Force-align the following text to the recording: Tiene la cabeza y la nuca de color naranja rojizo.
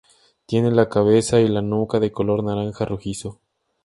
Tiene 0.47 0.71
la 0.71 0.89
cabeza 0.89 1.39
y 1.39 1.47
la 1.47 1.61
nuca 1.61 1.99
de 1.99 2.11
color 2.11 2.43
naranja 2.43 2.85
rojizo. 2.85 3.39